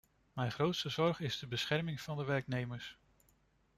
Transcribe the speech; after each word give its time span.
Mijn 0.33 0.51
grootste 0.51 0.89
zorg 0.89 1.19
is 1.19 1.39
de 1.39 1.47
bescherming 1.47 2.01
van 2.01 2.17
de 2.17 2.23
werknemers. 2.23 2.97